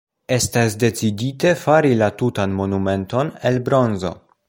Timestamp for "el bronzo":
3.53-4.17